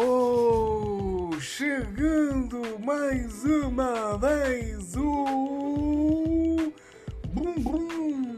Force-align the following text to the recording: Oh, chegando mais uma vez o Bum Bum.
Oh, 0.00 1.32
chegando 1.40 2.78
mais 2.78 3.44
uma 3.44 4.16
vez 4.16 4.94
o 4.94 6.72
Bum 7.32 7.54
Bum. 7.58 8.37